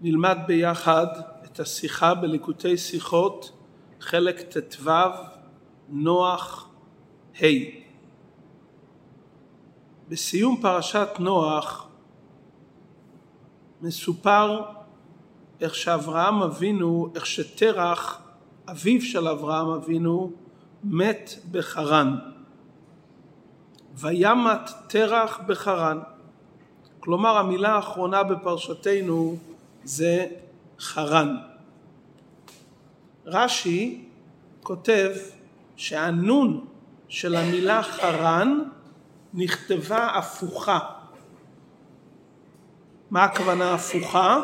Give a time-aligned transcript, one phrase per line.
[0.00, 1.06] נלמד ביחד
[1.44, 3.52] את השיחה בליקוטי שיחות,
[4.00, 4.90] חלק ט"ו,
[5.88, 6.68] נוח,
[7.42, 7.46] ה'.
[10.08, 11.88] בסיום פרשת נוח
[13.82, 14.62] מסופר
[15.60, 18.20] איך שאברהם אבינו, איך שתרח,
[18.70, 20.32] אביו של אברהם אבינו,
[20.84, 22.18] מת בחרן.
[23.94, 25.98] וימת תרח בחרן.
[27.00, 29.36] כלומר המילה האחרונה בפרשתנו
[29.86, 30.26] זה
[30.80, 31.36] חרן.
[33.26, 34.04] רש"י
[34.62, 35.10] כותב
[35.76, 36.66] שהנון
[37.08, 38.58] של המילה חרן
[39.34, 40.78] נכתבה הפוכה.
[43.10, 44.42] מה הכוונה הפוכה?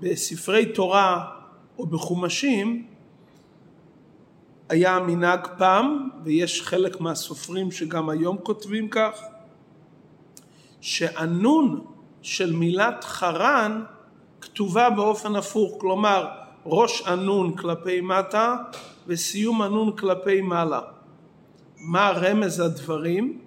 [0.00, 1.30] בספרי תורה
[1.78, 2.86] או בחומשים
[4.68, 9.20] היה מנהג פעם, ויש חלק מהסופרים שגם היום כותבים כך,
[10.80, 11.84] שהנון
[12.22, 13.84] של מילת חרן
[14.42, 16.28] כתובה באופן הפוך, כלומר
[16.66, 18.56] ראש הנון כלפי מטה
[19.06, 20.80] וסיום הנון כלפי מעלה.
[21.78, 23.38] מה רמז הדברים?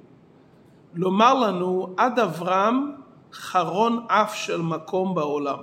[0.94, 2.92] לומר לנו עד אברהם
[3.34, 5.60] חרון אף של מקום בעולם.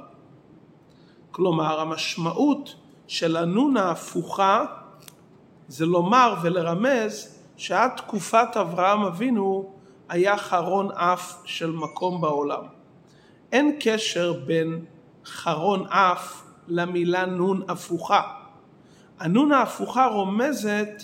[1.30, 2.74] כלומר המשמעות
[3.06, 4.64] של הנון ההפוכה
[5.68, 9.72] זה לומר ולרמז שעד תקופת אברהם אבינו
[10.08, 12.62] היה חרון אף של מקום בעולם.
[13.52, 14.84] אין קשר בין
[15.26, 18.22] חרון אף למילה נון הפוכה.
[19.20, 21.02] הנון ההפוכה רומזת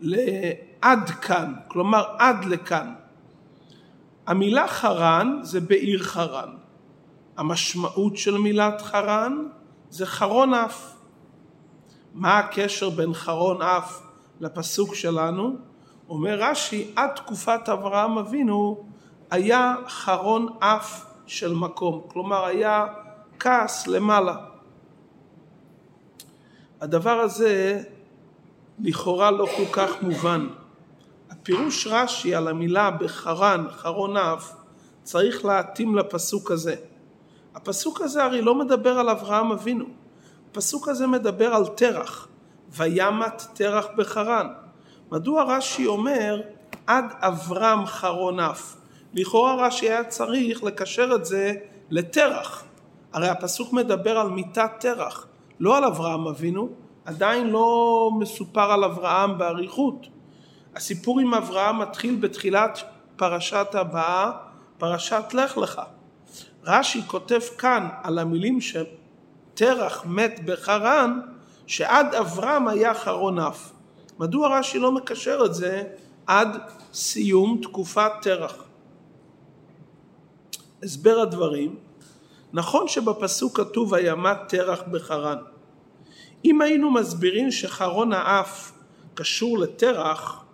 [0.00, 2.94] לעד כאן, כלומר עד לכאן.
[4.26, 6.48] המילה חרן זה בעיר חרן.
[7.36, 9.48] המשמעות של מילת חרן
[9.90, 10.94] זה חרון אף.
[12.14, 14.02] מה הקשר בין חרון אף
[14.40, 15.56] לפסוק שלנו?
[16.08, 18.84] אומר רש"י, עד תקופת אברהם אבינו
[19.30, 22.86] היה חרון אף של מקום, כלומר היה
[23.38, 24.36] כעס למעלה.
[26.80, 27.82] הדבר הזה
[28.78, 30.48] לכאורה לא כל כך מובן.
[31.30, 34.52] הפירוש רש"י על המילה בחרן, חרון אף,
[35.02, 36.74] צריך להתאים לפסוק הזה.
[37.54, 39.84] הפסוק הזה הרי לא מדבר על אברהם אבינו,
[40.50, 42.28] הפסוק הזה מדבר על תרח,
[42.70, 44.46] וימת תרח בחרן.
[45.12, 46.40] מדוע רש"י אומר
[46.86, 48.77] עד אברהם חרון אף?
[49.14, 51.54] לכאורה רש"י היה צריך לקשר את זה
[51.90, 52.64] לתרח.
[53.12, 55.26] הרי הפסוק מדבר על מיתת תרח,
[55.60, 56.68] לא על אברהם אבינו,
[57.04, 60.06] עדיין לא מסופר על אברהם באריכות.
[60.76, 62.78] הסיפור עם אברהם מתחיל בתחילת
[63.16, 64.30] פרשת הבאה,
[64.78, 65.80] פרשת לך לך.
[66.64, 71.20] רש"י כותב כאן על המילים שתרח מת בחרן,
[71.66, 73.70] שעד אברהם היה חרון אף.
[74.18, 75.82] מדוע רש"י לא מקשר את זה
[76.26, 76.58] עד
[76.92, 78.67] סיום תקופת תרח?
[80.82, 81.76] הסבר הדברים,
[82.52, 85.38] נכון שבפסוק כתוב וימת תרח בחרן.
[86.44, 88.72] אם היינו מסבירים שחרון האף
[89.14, 90.44] קשור לתרח,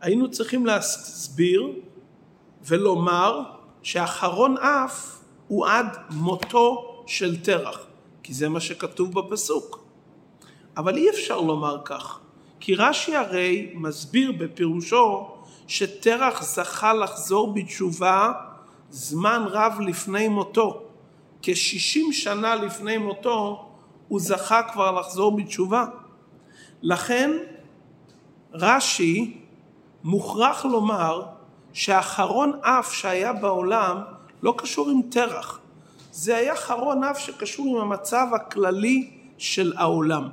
[0.00, 1.68] היינו צריכים להסביר
[2.66, 3.40] ולומר
[3.82, 5.18] שהחרון אף
[5.48, 7.86] הוא עד מותו של תרח,
[8.22, 9.84] כי זה מה שכתוב בפסוק.
[10.76, 12.18] אבל אי אפשר לומר כך,
[12.60, 15.28] כי רש"י הרי מסביר בפירושו
[15.66, 18.32] שתרח זכה לחזור בתשובה
[18.92, 20.82] זמן רב לפני מותו.
[21.42, 23.68] כשישים שנה לפני מותו
[24.08, 25.84] הוא זכה כבר לחזור בתשובה.
[26.82, 27.30] לכן
[28.52, 29.40] רש"י
[30.04, 31.22] מוכרח לומר
[31.72, 33.96] שהחרון אף שהיה בעולם
[34.42, 35.60] לא קשור עם תרח.
[36.12, 40.28] זה היה חרון אף שקשור עם המצב הכללי של העולם.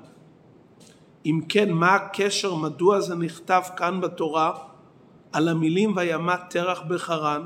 [1.26, 4.52] אם כן, מה הקשר, מדוע זה נכתב כאן בתורה
[5.32, 7.46] על המילים וימת תרח בחרן?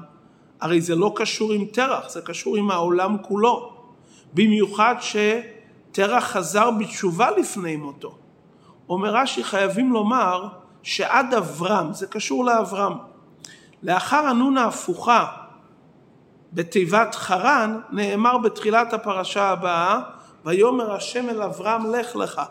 [0.64, 3.74] הרי זה לא קשור עם תרח, זה קשור עם העולם כולו.
[4.34, 8.18] במיוחד שתרח חזר בתשובה לפני מותו.
[8.90, 10.48] אומר רש"י חייבים לומר
[10.84, 12.94] שעד אברהם, זה קשור לאברהם.
[13.84, 15.26] לאחר הנון ההפוכה
[16.54, 20.00] בתיבת חרן נאמר בתחילת הפרשה הבאה
[20.46, 22.42] ויאמר השם אל אברהם לך לך.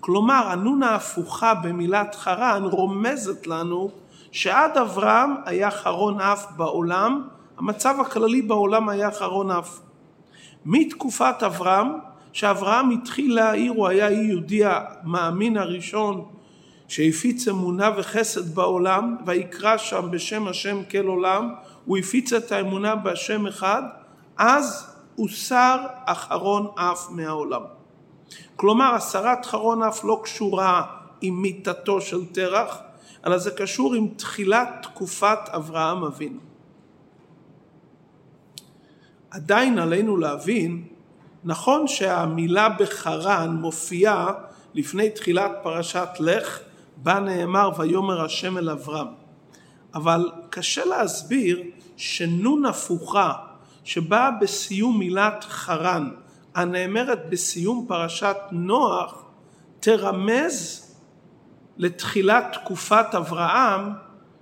[0.00, 3.90] כלומר הנון ההפוכה במילת חרן רומזת לנו
[4.32, 9.78] שעד אברהם היה חרון אף בעולם המצב הכללי בעולם היה חרון אף.
[10.64, 11.88] מתקופת אברהם,
[12.32, 16.24] שאברהם התחיל להעיר, הוא היה יהודי המאמין הראשון
[16.88, 21.54] שהפיץ אמונה וחסד בעולם, ויקרא שם בשם השם כל עולם,
[21.84, 23.82] הוא הפיץ את האמונה בהשם אחד,
[24.36, 27.62] אז הוסר אחרון אף מהעולם.
[28.56, 30.82] כלומר, הסרת חרון אף לא קשורה
[31.20, 32.78] עם מיתתו של תרח,
[33.26, 36.45] אלא זה קשור עם תחילת תקופת אברהם אבינו.
[39.36, 40.84] עדיין עלינו להבין
[41.44, 44.32] נכון שהמילה בחרן מופיעה
[44.74, 46.60] לפני תחילת פרשת לך,
[46.96, 49.06] בה נאמר ויאמר השם אל אברהם.
[49.94, 51.62] אבל קשה להסביר
[51.96, 53.32] שנון הפוכה
[53.84, 56.10] שבאה בסיום מילת חרן
[56.54, 59.24] הנאמרת בסיום פרשת נוח
[59.80, 60.86] תרמז
[61.76, 63.92] לתחילת תקופת אברהם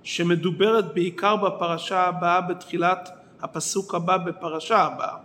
[0.03, 5.17] שמדוברת בעיקר בפרשה הבאה בתחילת הפסוק הבא בפרשה הבאה.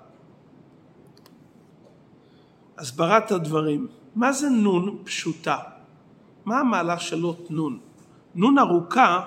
[2.79, 5.57] הסברת הדברים, מה זה נון פשוטה?
[6.45, 7.79] מה המהלך של אות נון?
[8.35, 9.21] נון ארוכה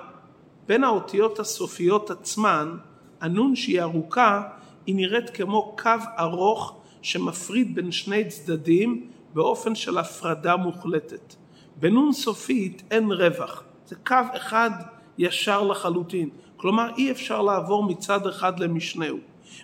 [0.68, 2.78] בין האותיות הסופיות עצמן,
[3.22, 4.42] הנון שהיא ארוכה
[4.86, 5.90] היא נראית כמו קו
[6.20, 11.36] ארוך שמפריד בין שני צדדים באופן של הפרדה מוחלטת.
[11.80, 14.72] בנון סופית אין רווח, זה קו אחד
[15.18, 16.30] ישר לחלוטין,
[16.64, 19.18] כלומר אי אפשר לעבור מצד אחד למשנהו.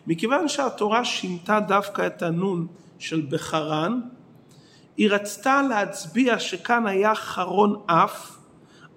[0.07, 2.67] מכיוון שהתורה שינתה דווקא את הנון
[2.99, 3.99] של בחרן,
[4.97, 8.37] היא רצתה להצביע שכאן היה חרון אף,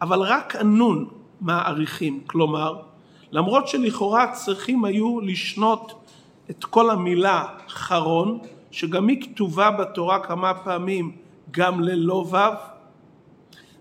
[0.00, 1.08] אבל רק הנון
[1.40, 2.82] מעריכים, כלומר,
[3.30, 6.04] למרות שלכאורה צריכים היו לשנות
[6.50, 8.38] את כל המילה חרון,
[8.70, 11.16] שגם היא כתובה בתורה כמה פעמים
[11.50, 12.36] גם ללא ו',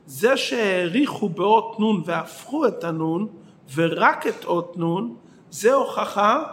[0.05, 3.27] זה שהעריכו באות נון והפכו את הנון
[3.75, 5.15] ורק את אות נון,
[5.49, 6.43] זה הוכחה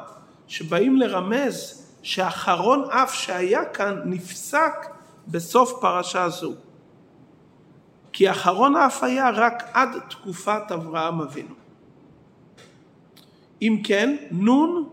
[0.47, 4.73] שבאים לרמז שאחרון אף שהיה כאן נפסק
[5.29, 6.53] בסוף פרשה זו.
[8.13, 11.55] כי אחרון אף היה רק עד תקופת אברהם אבינו.
[13.63, 14.89] אם כן, נון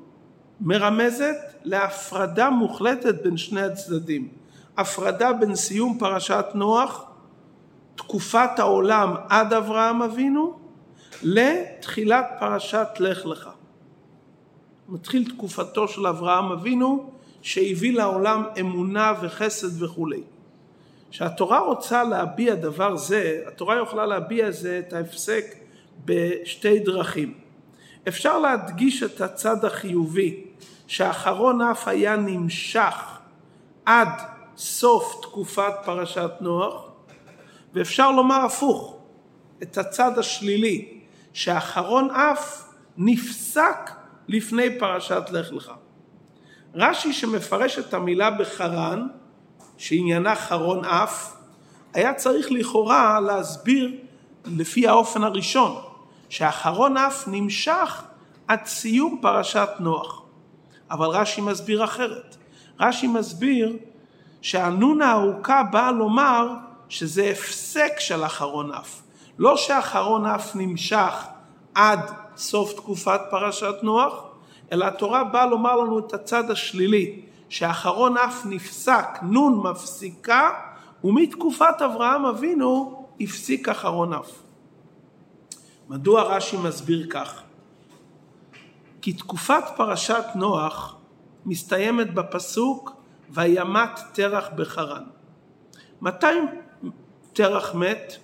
[0.62, 4.28] מרמזת להפרדה מוחלטת בין שני הצדדים.
[4.78, 7.06] הפרדה בין סיום פרשת נוח,
[7.96, 10.55] תקופת העולם עד אברהם אבינו,
[11.24, 13.50] לתחילת פרשת לך לך.
[14.90, 17.10] מתחיל תקופתו של אברהם אבינו
[17.42, 20.22] שהביא לעולם אמונה וחסד וכולי.
[21.12, 25.46] כשהתורה רוצה להביע דבר זה, התורה יכולה להביע זה את ההפסק
[26.06, 27.34] בשתי דרכים.
[28.08, 30.44] אפשר להדגיש את הצד החיובי,
[30.88, 33.18] שהאחרון אף היה נמשך
[33.86, 34.10] עד
[34.58, 36.88] סוף תקופת פרשת נוח,
[37.74, 38.98] ואפשר לומר הפוך,
[39.64, 40.95] את הצד השלילי,
[41.36, 42.64] שהאחרון אף
[42.98, 43.92] נפסק
[44.28, 45.72] לפני פרשת לך לך.
[46.74, 49.08] רש"י שמפרש את המילה בחרן,
[49.78, 51.36] שעניינה חרון אף,
[51.94, 53.92] היה צריך לכאורה להסביר
[54.46, 55.82] לפי האופן הראשון,
[56.30, 58.04] שהחרון אף נמשך
[58.48, 60.22] עד סיום פרשת נוח.
[60.92, 62.36] אבל רש"י מסביר אחרת.
[62.80, 63.78] רש"י מסביר
[64.42, 66.50] שהנון הארוכה באה לומר
[66.90, 69.05] שזה הפסק של אחרון אף.
[69.38, 71.26] לא שאחרון אף נמשך
[71.76, 72.00] עד
[72.38, 74.24] סוף תקופת פרשת נוח,
[74.72, 80.50] אלא התורה באה לומר לנו את הצד השלילי, שאחרון אף נפסק, נון מפסיקה,
[81.04, 84.32] ומתקופת אברהם אבינו הפסיק אחרון אף.
[85.90, 87.42] מדוע רש"י מסביר כך?
[89.02, 90.96] כי תקופת פרשת נוח
[91.46, 92.92] מסתיימת בפסוק
[93.30, 95.04] וימת תרח בחרן.
[96.02, 96.36] מתי
[97.34, 98.18] תרח מת?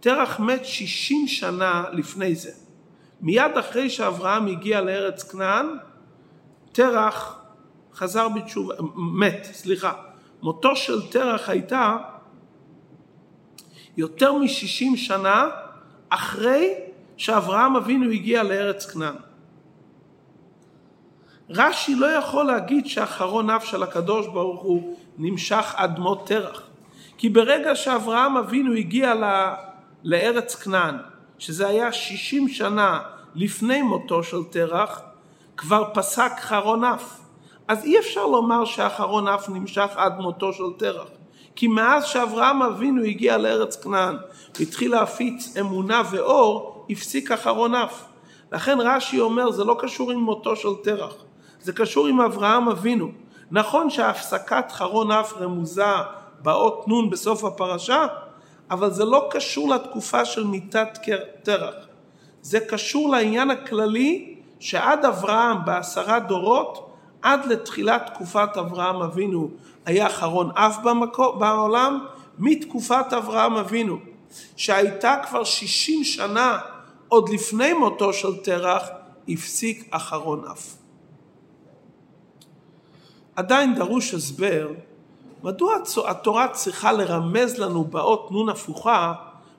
[0.00, 2.50] תרח מת שישים שנה לפני זה.
[3.20, 5.66] מיד אחרי שאברהם הגיע לארץ כנען,
[6.72, 7.40] תרח
[7.94, 9.92] חזר בתשובה, מת, סליחה.
[10.42, 11.96] מותו של תרח הייתה
[13.96, 15.48] יותר משישים שנה
[16.08, 16.74] אחרי
[17.16, 19.14] שאברהם אבינו הגיע לארץ כנען.
[21.50, 26.62] רש"י לא יכול להגיד שאחרון אף של הקדוש ברוך הוא נמשך עד מות תרח.
[27.18, 29.14] כי ברגע שאברהם אבינו הגיע
[30.04, 30.96] לארץ כנען,
[31.38, 33.00] שזה היה שישים שנה
[33.34, 35.00] לפני מותו של תרח,
[35.56, 37.20] כבר פסק חרון אף.
[37.68, 41.08] אז אי אפשר לומר שאחרון אף נמשך עד מותו של תרח.
[41.56, 44.16] כי מאז שאברהם אבינו הגיע לארץ כנען
[44.58, 48.02] והתחיל להפיץ אמונה ואור, הפסיק אחרון אף.
[48.52, 51.14] לכן רש"י אומר זה לא קשור עם מותו של תרח,
[51.60, 53.10] זה קשור עם אברהם אבינו.
[53.50, 55.84] נכון שהפסקת חרון אף רמוזה
[56.42, 58.06] באות נ' בסוף הפרשה,
[58.70, 60.98] אבל זה לא קשור לתקופה של מיתת
[61.42, 61.74] תרח.
[62.42, 66.90] זה קשור לעניין הכללי שעד אברהם בעשרה דורות,
[67.22, 69.50] עד לתחילת תקופת אברהם אבינו,
[69.86, 72.06] היה חרון אף במקור, בעולם,
[72.38, 73.98] מתקופת אברהם אבינו,
[74.56, 76.58] שהייתה כבר שישים שנה
[77.08, 78.88] עוד לפני מותו של תרח,
[79.28, 80.74] הפסיק אחרון אף.
[83.36, 84.68] עדיין דרוש הסבר
[85.42, 85.74] מדוע
[86.08, 89.12] התורה צריכה לרמז לנו באות נון הפוכה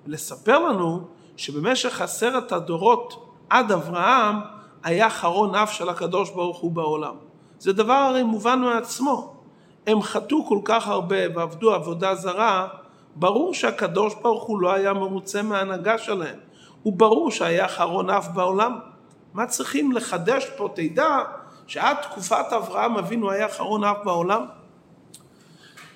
[0.06, 1.08] ולספר לנו
[1.38, 4.36] שבמשך עשרת הדורות עד אברהם
[4.84, 7.16] היה חרון אף של הקדוש ברוך הוא בעולם.
[7.60, 9.34] זה דבר הרי מובן מעצמו.
[9.88, 12.68] הם חטאו כל כך הרבה ועבדו עבודה זרה,
[13.16, 16.40] ברור שהקדוש ברוך הוא לא היה מרוצה מההנהגה שלהם.
[16.84, 18.80] הוא ברור שהיה אחרון אף בעולם.
[19.34, 20.70] מה צריכים לחדש פה?
[20.76, 21.20] תדע
[21.68, 24.46] שעד תקופת אברהם אבינו היה אחרון אף בעולם.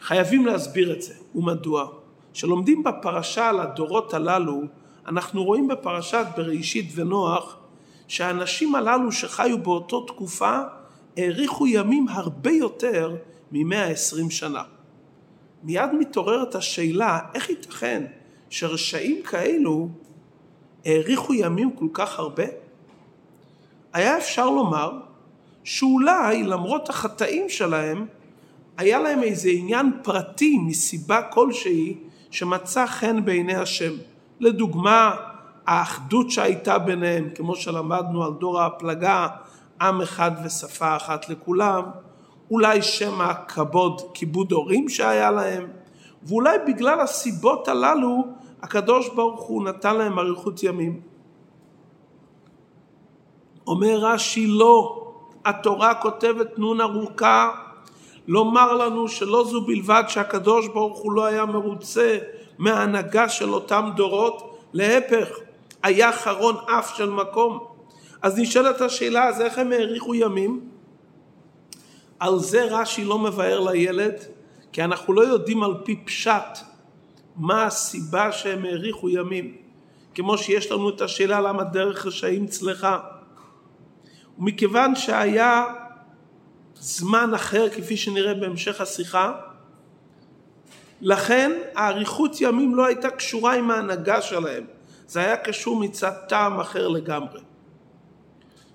[0.06, 1.88] חייבים להסביר את זה, ומדוע?
[2.34, 4.62] כשלומדים בפרשה על הדורות הללו,
[5.08, 7.58] אנחנו רואים בפרשת בראשית ונוח
[8.08, 10.60] שהאנשים הללו שחיו באותו תקופה
[11.18, 13.16] האריכו ימים הרבה יותר
[13.52, 14.64] מ-120 שנה.
[15.64, 18.06] מיד מתעוררת השאלה, איך ייתכן
[18.50, 19.90] שרשעים כאלו
[20.86, 22.46] האריכו ימים כל כך הרבה?
[23.94, 24.92] היה אפשר לומר
[25.64, 28.06] שאולי למרות החטאים שלהם,
[28.78, 31.98] היה להם איזה עניין פרטי מסיבה כלשהי
[32.32, 33.92] שמצא חן בעיני השם.
[34.40, 35.16] לדוגמה,
[35.68, 39.28] האחדות שהייתה ביניהם, כמו שלמדנו על דור ההפלגה,
[39.82, 41.84] עם אחד ושפה אחת לכולם,
[42.52, 45.68] אולי שמא כבוד, כיבוד הורים שהיה להם,
[46.24, 48.24] ואולי בגלל הסיבות הללו
[48.62, 51.02] הקדוש ברוך הוא נתן להם אריכות ימים.
[53.68, 55.06] אומר רש"י לא,
[55.46, 57.65] התורה כותבת נון ארוכה
[58.28, 62.18] לומר לנו שלא זו בלבד שהקדוש ברוך הוא לא היה מרוצה
[62.58, 65.28] מההנהגה של אותם דורות, להפך,
[65.84, 67.60] היה חרון אף של מקום.
[68.22, 70.70] אז נשאלת השאלה, אז איך הם האריכו ימים?
[72.20, 74.16] על זה רש"י לא מבאר לילד,
[74.72, 76.58] כי אנחנו לא יודעים על פי פשט
[77.36, 79.56] מה הסיבה שהם האריכו ימים.
[80.16, 83.00] כמו שיש לנו את השאלה למה דרך רשעים צלחה.
[84.40, 85.66] ומכיוון שהיה
[86.86, 89.34] זמן אחר כפי שנראה בהמשך השיחה,
[91.02, 94.64] לכן האריכות ימים לא הייתה קשורה עם ההנהגה שלהם,
[95.08, 97.40] זה היה קשור מצד טעם אחר לגמרי.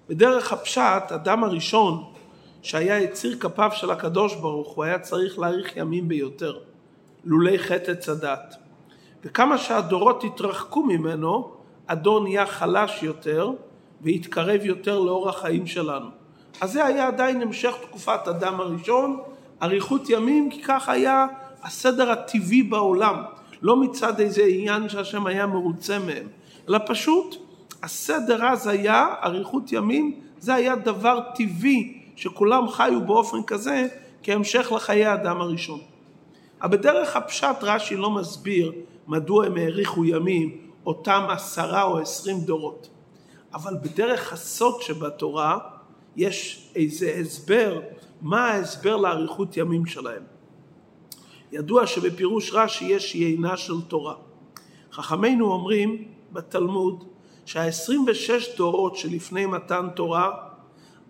[0.08, 2.04] בדרך הפשט, אדם הראשון
[2.62, 6.58] שהיה יציר כפיו של הקדוש ברוך הוא היה צריך להאריך ימים ביותר,
[7.24, 8.56] לולי חטא עץ הדת.
[9.24, 11.52] וכמה שהדורות התרחקו ממנו,
[11.88, 13.50] הדור נהיה חלש יותר
[14.00, 16.19] והתקרב יותר לאור החיים שלנו.
[16.60, 19.20] אז זה היה עדיין המשך תקופת אדם הראשון,
[19.62, 21.26] אריכות ימים, כי כך היה
[21.62, 23.22] הסדר הטבעי בעולם,
[23.62, 26.26] לא מצד איזה עניין שהשם היה מרוצה מהם,
[26.68, 27.36] אלא פשוט
[27.82, 33.86] הסדר אז היה אריכות ימים, זה היה דבר טבעי שכולם חיו באופן כזה
[34.22, 35.80] כהמשך לחיי האדם הראשון.
[36.62, 38.72] אבל בדרך הפשט רש"י לא מסביר
[39.08, 42.88] מדוע הם האריכו ימים אותם עשרה או עשרים דורות.
[43.54, 45.58] אבל בדרך הסוד שבתורה
[46.16, 47.80] יש איזה הסבר,
[48.22, 50.22] מה ההסבר לאריכות ימים שלהם.
[51.52, 54.14] ידוע שבפירוש רש"י יש יינה של תורה.
[54.92, 57.04] חכמינו אומרים בתלמוד
[57.44, 60.30] שה-26 דורות שלפני מתן תורה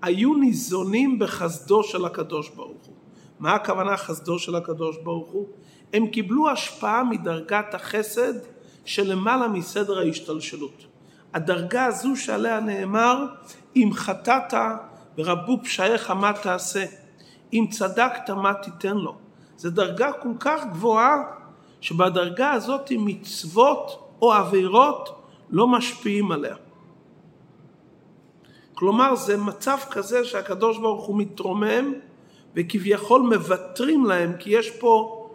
[0.03, 2.95] היו ניזונים בחסדו של הקדוש ברוך הוא.
[3.41, 5.47] מה הכוונה חסדו של הקדוש ברוך הוא?
[5.93, 8.33] הם קיבלו השפעה מדרגת החסד
[8.85, 10.87] שלמעלה מסדר ההשתלשלות.
[11.35, 13.25] הדרגה הזו שעליה נאמר
[13.77, 14.55] אם חטאת
[15.19, 16.85] ורבו פשעיך מה תעשה
[17.53, 19.15] אם צדקת מה תיתן לו
[19.57, 21.17] זו דרגה כל כך גבוהה
[21.81, 26.57] שבדרגה הזאת מצוות או עבירות לא משפיעים עליה.
[28.75, 31.93] כלומר זה מצב כזה שהקדוש ברוך הוא מתרומם
[32.57, 35.27] וכביכול מוותרים להם כי יש פה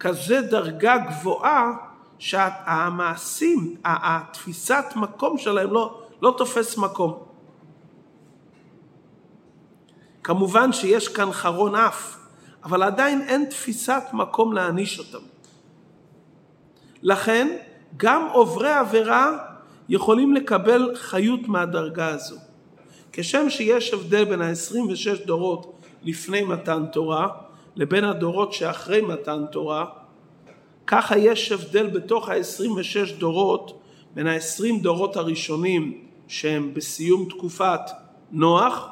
[0.00, 1.72] כזה דרגה גבוהה
[2.18, 7.31] שהמעשים, התפיסת מקום שלהם לא, לא תופס מקום.
[10.24, 12.16] כמובן שיש כאן חרון אף,
[12.64, 15.24] אבל עדיין אין תפיסת מקום להעניש אותם.
[17.02, 17.56] לכן
[17.96, 19.38] גם עוברי עבירה
[19.88, 22.36] יכולים לקבל חיות מהדרגה הזו.
[23.12, 27.28] כשם שיש הבדל בין ה-26 דורות לפני מתן תורה
[27.76, 29.86] לבין הדורות שאחרי מתן תורה,
[30.86, 33.80] ככה יש הבדל בתוך ה-26 דורות
[34.14, 37.80] בין ה-20 דורות הראשונים שהם בסיום תקופת
[38.32, 38.91] נוח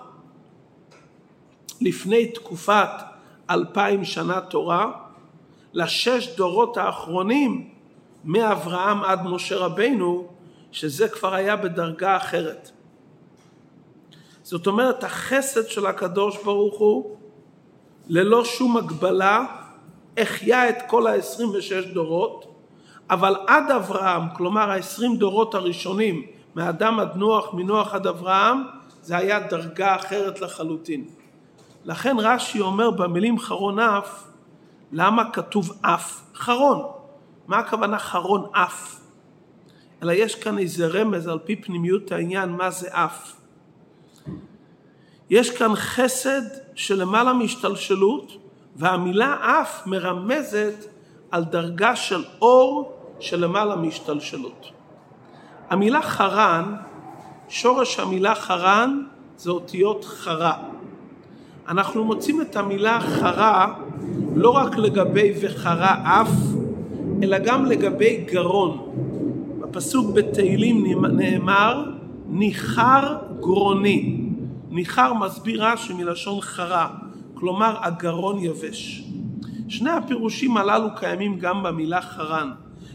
[1.80, 2.90] לפני תקופת
[3.50, 4.92] אלפיים שנה תורה
[5.72, 7.68] לשש דורות האחרונים
[8.24, 10.28] מאברהם עד משה רבינו
[10.72, 12.70] שזה כבר היה בדרגה אחרת.
[14.42, 17.16] זאת אומרת החסד של הקדוש ברוך הוא
[18.08, 19.44] ללא שום הגבלה
[20.18, 22.46] החיה את כל ה-26 דורות,
[23.10, 28.62] אבל עד אברהם, כלומר ה-20 דורות הראשונים, מאדם עד נוח, מנוח עד אברהם,
[29.02, 31.04] זה היה דרגה אחרת לחלוטין.
[31.84, 34.24] לכן רש"י אומר במילים חרון אף,
[34.92, 36.20] למה כתוב אף?
[36.34, 36.82] חרון.
[37.46, 39.00] מה הכוונה חרון אף?
[40.02, 43.32] אלא יש כאן איזה רמז על פי פנימיות העניין מה זה אף.
[45.30, 46.42] יש כאן חסד
[46.74, 48.32] שלמעלה מהשתלשלות
[48.76, 50.74] והמילה אף מרמזת
[51.30, 54.66] על דרגה של אור שלמעלה מהשתלשלות.
[55.70, 56.76] המילה חרן,
[57.48, 59.02] שורש המילה חרן
[59.36, 60.62] זה אותיות חרה.
[61.70, 63.74] אנחנו מוצאים את המילה חרה
[64.34, 66.30] לא רק לגבי וחרה אף,
[67.22, 68.90] אלא גם לגבי גרון.
[69.60, 71.84] בפסוק בתהילים נאמר
[72.28, 74.20] ניחר גרוני.
[74.70, 76.88] ניחר מסביר רש"י מלשון חרה,
[77.34, 79.04] כלומר הגרון יבש.
[79.68, 82.50] שני הפירושים הללו קיימים גם במילה חרן,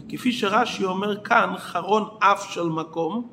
[0.08, 3.28] כפי שרש"י אומר כאן חרון אף של מקום,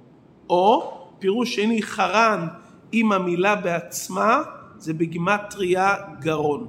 [0.50, 2.48] או פירוש שני חרן
[2.92, 4.42] עם המילה בעצמה
[4.84, 6.68] זה בגימטריה גרון.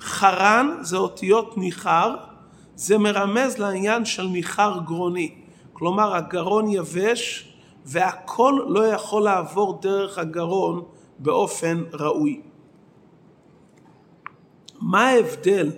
[0.00, 2.16] חרן זה אותיות ניחר,
[2.76, 5.34] זה מרמז לעניין של ניחר גרוני,
[5.72, 7.52] כלומר הגרון יבש
[7.84, 10.82] והכל לא יכול לעבור דרך הגרון
[11.18, 12.40] באופן ראוי.
[14.80, 15.70] מה ההבדל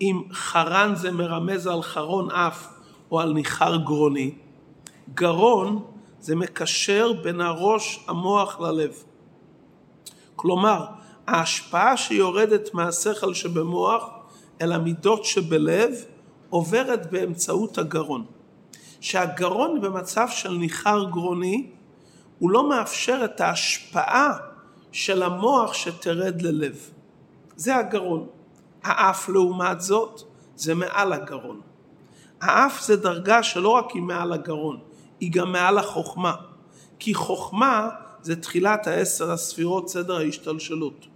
[0.00, 2.68] אם חרן זה מרמז על חרון אף
[3.10, 4.34] או על ניחר גרוני?
[5.14, 5.84] גרון
[6.20, 9.02] זה מקשר בין הראש, המוח ללב.
[10.36, 10.86] כלומר,
[11.26, 14.08] ההשפעה שיורדת מהשכל שבמוח
[14.60, 15.94] אל המידות שבלב
[16.50, 18.24] עוברת באמצעות הגרון.
[19.00, 21.70] שהגרון במצב של ניחר גרוני
[22.38, 24.32] הוא לא מאפשר את ההשפעה
[24.92, 26.90] של המוח שתרד ללב.
[27.56, 28.26] זה הגרון.
[28.82, 30.22] האף לעומת זאת
[30.56, 31.60] זה מעל הגרון.
[32.40, 34.78] האף זה דרגה שלא רק היא מעל הגרון,
[35.20, 36.34] היא גם מעל החוכמה.
[36.98, 37.88] כי חוכמה
[38.22, 41.06] זה תחילת העשר הספירות סדר ההשתלשלות.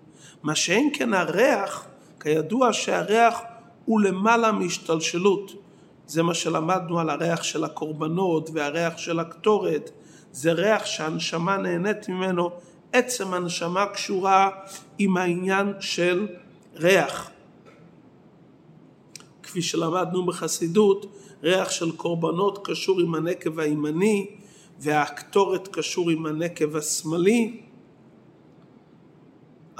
[0.42, 1.86] מה שאין כן הריח,
[2.20, 3.40] כידוע שהריח
[3.84, 5.52] הוא למעלה מהשתלשלות.
[6.06, 9.90] זה מה שלמדנו על הריח של הקורבנות והריח של הקטורת.
[10.32, 12.50] זה ריח שהנשמה נהנית ממנו,
[12.92, 14.50] עצם הנשמה קשורה
[14.98, 16.26] עם העניין של
[16.76, 17.30] ריח.
[19.42, 21.06] כפי שלמדנו בחסידות,
[21.42, 24.26] ריח של קורבנות קשור עם הנקב הימני
[24.78, 27.60] והקטורת קשור עם הנקב השמאלי.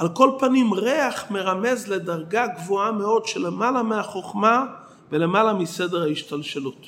[0.01, 4.67] על כל פנים ריח מרמז לדרגה גבוהה מאוד שלמעלה מהחוכמה
[5.11, 6.87] ולמעלה מסדר ההשתלשלות.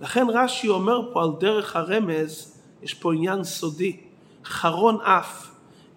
[0.00, 3.96] לכן רש"י אומר פה על דרך הרמז, יש פה עניין סודי,
[4.44, 5.50] חרון אף.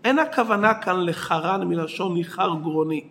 [0.04, 3.04] אין הכוונה כאן לחרן מלשון ניחר גרוני,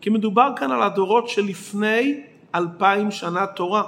[0.00, 2.20] כי מדובר כאן על הדורות שלפני
[2.54, 3.82] אלפיים שנה תורה.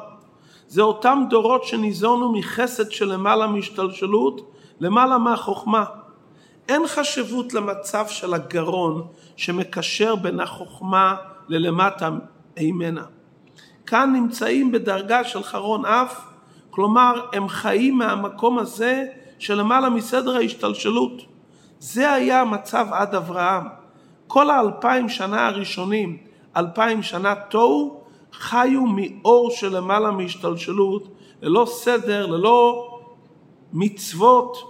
[0.69, 5.85] זה אותם דורות שניזונו מחסד שלמעלה מהשתלשלות, למעלה מהחוכמה.
[6.69, 11.17] אין חשיבות למצב של הגרון שמקשר בין החוכמה
[11.49, 12.11] ללמטה
[12.61, 13.05] ממנה.
[13.87, 16.21] כאן נמצאים בדרגה של חרון אף,
[16.71, 19.05] כלומר הם חיים מהמקום הזה
[19.39, 21.23] שלמעלה מסדר ההשתלשלות.
[21.79, 23.65] זה היה המצב עד אברהם.
[24.27, 26.17] כל האלפיים שנה הראשונים,
[26.57, 28.01] אלפיים שנה תוהו,
[28.33, 31.09] חיו מאור שלמעלה מהשתלשלות,
[31.43, 32.89] ללא סדר, ללא
[33.73, 34.70] מצוות,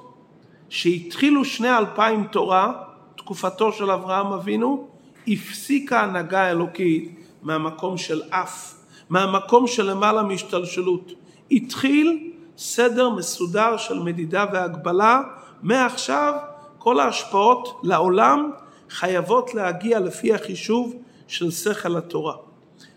[0.70, 2.72] שהתחילו שני אלפיים תורה,
[3.16, 4.88] תקופתו של אברהם אבינו,
[5.28, 8.74] הפסיקה הנהגה האלוקית מהמקום של אף,
[9.08, 11.12] מהמקום של למעלה מהשתלשלות.
[11.50, 15.20] התחיל סדר מסודר של מדידה והגבלה,
[15.62, 16.34] מעכשיו
[16.78, 18.50] כל ההשפעות לעולם
[18.90, 20.94] חייבות להגיע לפי החישוב
[21.28, 22.34] של שכל התורה.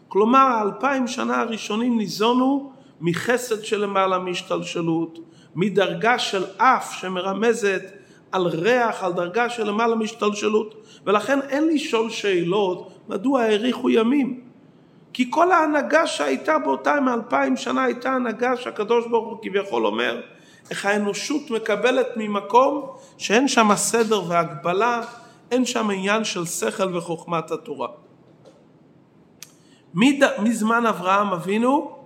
[0.08, 5.20] כלומר האלפיים שנה הראשונים ניזונו מחסד שלמעלה מהשתלשלות,
[5.56, 7.82] מדרגה של אף שמרמזת
[8.32, 14.44] על ריח, על דרגה של למעלה מהשתלשלות, ולכן אין לשאול שאלות מדוע האריכו ימים.
[15.14, 20.22] כי כל ההנהגה שהייתה באותם אלפיים שנה הייתה הנהגה שהקדוש ברוך הוא כביכול אומר
[20.70, 25.02] איך האנושות מקבלת ממקום שאין שם סדר והגבלה,
[25.52, 27.88] אין שם עניין של שכל וחוכמת התורה.
[30.40, 31.98] מזמן אברהם אבינו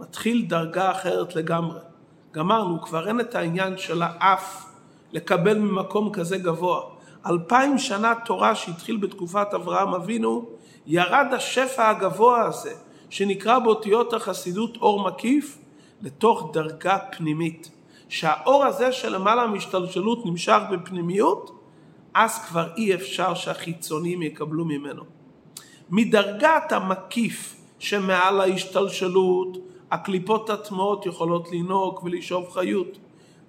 [0.00, 1.93] מתחיל דרגה אחרת לגמרי.
[2.34, 4.66] גמרנו, כבר אין את העניין של האף
[5.12, 6.80] לקבל ממקום כזה גבוה.
[7.26, 10.48] אלפיים שנה תורה שהתחיל בתקופת אברהם אבינו,
[10.86, 12.72] ירד השפע הגבוה הזה,
[13.10, 15.58] שנקרא באותיות החסידות אור מקיף,
[16.02, 17.70] לתוך דרגה פנימית.
[18.08, 21.60] שהאור הזה שלמעלה מהשתלשלות נמשך בפנימיות,
[22.14, 25.02] אז כבר אי אפשר שהחיצונים יקבלו ממנו.
[25.90, 29.58] מדרגת המקיף שמעל ההשתלשלות,
[29.94, 32.98] הקליפות הטמעות יכולות לנהוג ולשאוב חיות.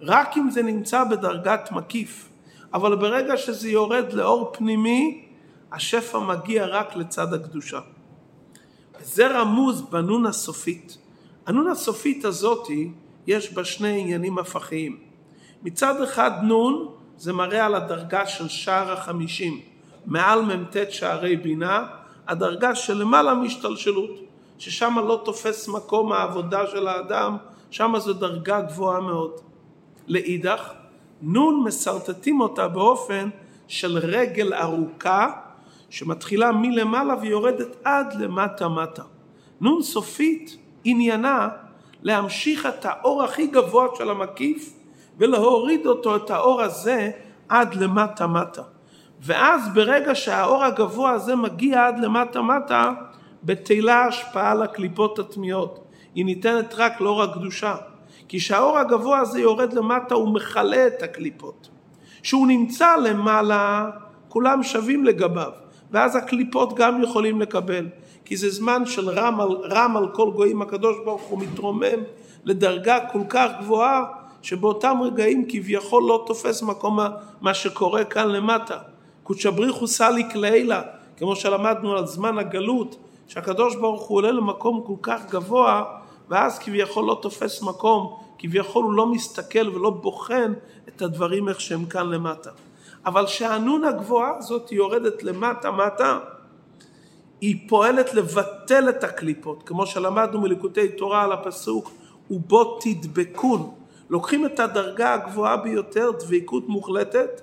[0.01, 2.29] רק אם זה נמצא בדרגת מקיף.
[2.73, 5.25] אבל ברגע שזה יורד לאור פנימי,
[5.71, 7.79] השפע מגיע רק לצד הקדושה.
[9.01, 10.97] זה רמוז בנון הסופית.
[11.45, 12.91] הנון הסופית הזאתי,
[13.27, 14.97] יש בה שני עניינים הפכיים.
[15.63, 19.60] מצד אחד נון, זה מראה על הדרגה של שער החמישים,
[20.05, 21.88] מעל מ"ט שערי בינה,
[22.27, 24.25] הדרגה שלמעלה מהשתלשלות,
[24.57, 27.37] ששם לא תופס מקום העבודה של האדם,
[27.71, 29.31] שם זו דרגה גבוהה מאוד.
[30.07, 30.73] לאידך,
[31.21, 33.29] נון מסרטטים אותה באופן
[33.67, 35.31] של רגל ארוכה
[35.89, 39.03] שמתחילה מלמעלה ויורדת עד למטה מטה.
[39.61, 41.49] נון סופית עניינה
[42.03, 44.73] להמשיך את האור הכי גבוה של המקיף
[45.17, 47.11] ולהוריד אותו, את האור הזה,
[47.49, 48.61] עד למטה מטה.
[49.21, 52.91] ואז ברגע שהאור הגבוה הזה מגיע עד למטה מטה,
[53.45, 55.79] בטלה השפעה לקליפות הטמיות.
[56.15, 57.75] היא ניתנת רק לאור הקדושה.
[58.27, 61.69] כי כשהאור הגבוה הזה יורד למטה הוא מכלה את הקליפות.
[62.21, 63.89] כשהוא נמצא למעלה
[64.29, 65.51] כולם שווים לגביו
[65.91, 67.88] ואז הקליפות גם יכולים לקבל
[68.25, 71.99] כי זה זמן של רם על, רם על כל גויים הקדוש ברוך הוא מתרומם
[72.45, 74.03] לדרגה כל כך גבוהה
[74.41, 76.99] שבאותם רגעים כביכול לא תופס מקום
[77.41, 78.77] מה שקורה כאן למטה.
[79.23, 80.81] קודשא בריחו סליק לעילה
[81.17, 85.83] כמו שלמדנו על זמן הגלות שהקדוש ברוך הוא עולה למקום כל כך גבוה
[86.29, 90.53] ואז כביכול לא תופס מקום, כביכול הוא לא מסתכל ולא בוחן
[90.88, 92.49] את הדברים איך שהם כאן למטה.
[93.05, 96.19] אבל שהנון הגבוהה הזאת יורדת למטה מטה,
[97.41, 101.91] היא פועלת לבטל את הקליפות, כמו שלמדנו מליקוטי תורה על הפסוק,
[102.31, 103.71] ובו תדבקון.
[104.09, 107.41] לוקחים את הדרגה הגבוהה ביותר, דבקות מוחלטת,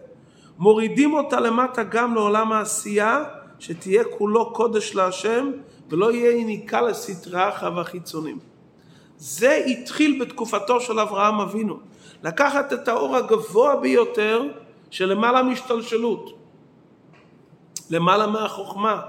[0.59, 3.25] מורידים אותה למטה גם לעולם העשייה,
[3.59, 5.51] שתהיה כולו קודש להשם,
[5.93, 8.39] ולא יהיה יניקה לסטרי אחר והחיצונים.
[9.17, 11.79] זה התחיל בתקופתו של אברהם אבינו.
[12.23, 14.43] לקחת את האור הגבוה ביותר
[14.91, 16.39] של למעלה מהשתלשלות,
[17.91, 19.01] למעלה מהחוכמה,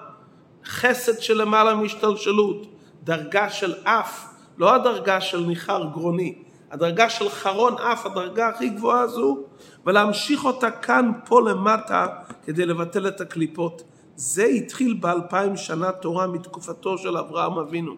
[0.65, 2.67] חסד של למעלה מהשתלשלות,
[3.03, 4.25] דרגה של אף,
[4.57, 6.35] לא הדרגה של ניחר גרוני,
[6.71, 9.37] הדרגה של חרון אף, הדרגה הכי גבוהה הזו,
[9.85, 12.07] ולהמשיך אותה כאן פה למטה
[12.45, 13.83] כדי לבטל את הקליפות.
[14.15, 17.93] זה התחיל באלפיים שנה תורה מתקופתו של אברהם אבינו.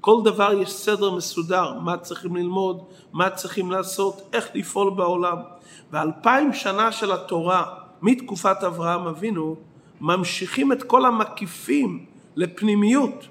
[0.00, 5.36] כל דבר יש סדר מסודר, מה צריכים ללמוד, מה צריכים לעשות, איך לפעול בעולם.
[5.90, 7.64] ואלפיים שנה של התורה,
[8.02, 9.56] מתקופת אברהם אבינו,
[10.00, 12.04] ממשיכים את כל המקיפים
[12.36, 13.28] לפנימיות.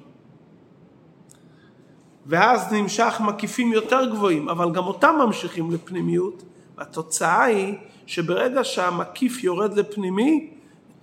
[2.25, 6.43] ואז נמשך מקיפים יותר גבוהים, אבל גם אותם ממשיכים לפנימיות,
[6.77, 10.54] והתוצאה היא שברגע שהמקיף יורד לפנימי,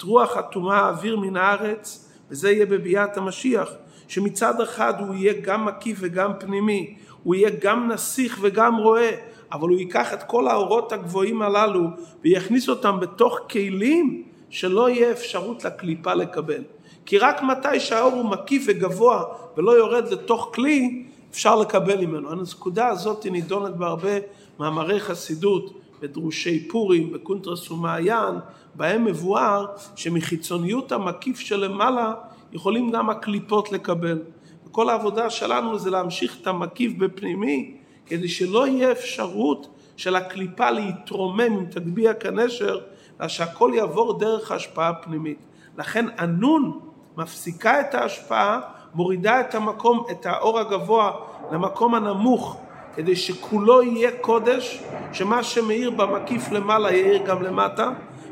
[0.02, 3.70] רוח הטומאה האוויר מן הארץ, וזה יהיה בביאת המשיח.
[4.08, 9.10] שמצד אחד הוא יהיה גם מקיף וגם פנימי, הוא יהיה גם נסיך וגם רואה,
[9.52, 11.86] אבל הוא ייקח את כל האורות הגבוהים הללו
[12.24, 16.62] ויכניס אותם בתוך כלים שלא יהיה אפשרות לקליפה לקבל.
[17.06, 19.24] כי רק מתי שהאור הוא מקיף וגבוה
[19.56, 22.30] ולא יורד לתוך כלי, אפשר לקבל ממנו.
[22.30, 24.18] הנקודה הזאת נידונת בהרבה
[24.60, 28.34] מאמרי חסידות, בדרושי פורים, בקונטרס ומעיין,
[28.74, 32.14] בהם מבואר שמחיצוניות המקיף שלמעלה
[32.52, 34.18] יכולים גם הקליפות לקבל.
[34.66, 37.74] וכל העבודה שלנו זה להמשיך את המקיף בפנימי,
[38.06, 42.78] כדי שלא יהיה אפשרות של הקליפה להתרומם אם תגביה כנשר,
[43.20, 45.38] אלא שהכל יעבור דרך ההשפעה הפנימית.
[45.78, 46.78] לכן הנון
[47.16, 48.60] מפסיקה את ההשפעה,
[48.94, 51.12] מורידה את המקום, את האור הגבוה
[51.52, 52.60] למקום הנמוך,
[52.96, 57.90] כדי שכולו יהיה קודש, שמה שמאיר במקיף למעלה יאיר גם למטה,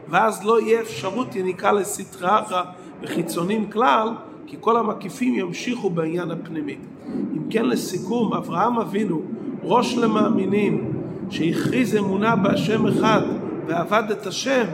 [0.09, 2.63] ואז לא יהיה אפשרות יניקה לסטרא אחרא
[3.03, 4.09] וחיצונים כלל,
[4.47, 6.77] כי כל המקיפים ימשיכו בעניין הפנימי.
[7.09, 9.23] אם כן לסיכום, אברהם אבינו,
[9.63, 10.93] ראש למאמינים,
[11.31, 13.21] שהכריז אמונה בהשם אחד
[13.67, 14.65] ועבד את השם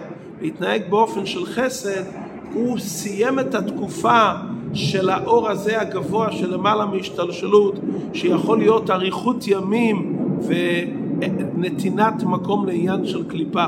[0.41, 2.03] והתנהג באופן של חסד,
[2.53, 4.33] הוא סיים את התקופה
[4.75, 7.75] של האור הזה הגבוה של למעלה מהשתלשלות,
[8.13, 13.65] שיכול להיות אריכות ימים ונתינת מקום לעניין של קליפה.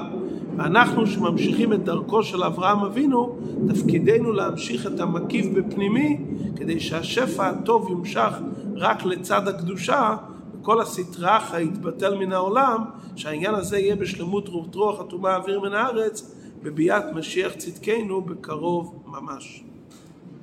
[0.57, 6.19] ואנחנו שממשיכים את דרכו של אברהם אבינו, תפקידנו להמשיך את המקיף בפנימי,
[6.57, 8.33] כדי שהשפע הטוב יומשך
[8.77, 10.17] רק לצד הקדושה,
[10.61, 12.85] וכל הסטראחה יתבטל מן העולם,
[13.17, 19.65] שהעניין הזה יהיה בשלמות רוח רוח הטומאה אוויר מן הארץ, בביאת משיח צדקנו בקרוב ממש.